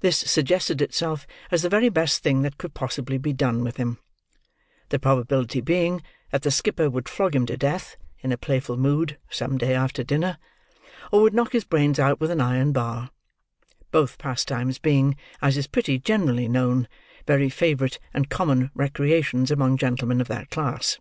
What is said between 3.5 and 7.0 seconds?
with him: the probability being, that the skipper